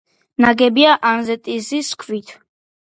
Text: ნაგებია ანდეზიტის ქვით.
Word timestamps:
ნაგებია 0.45 0.95
ანდეზიტის 1.11 1.95
ქვით. 2.05 2.37